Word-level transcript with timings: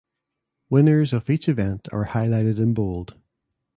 Winners 0.71 1.13
of 1.13 1.29
each 1.29 1.47
event 1.47 1.87
are 1.91 2.07
highlighted 2.07 2.57
in 2.57 2.73
bold. 2.73 3.19